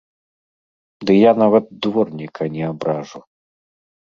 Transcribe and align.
Ды 1.09 1.13
я 1.17 1.31
нават 1.41 1.69
дворніка 1.83 2.43
не 2.57 2.63
абражу! 2.71 3.19